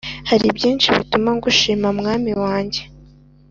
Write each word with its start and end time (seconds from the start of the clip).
Haribyinshi 0.29 0.87
bituma 0.97 1.29
ngushima 1.37 1.87
mwami 1.99 2.31
wanjye 2.41 2.81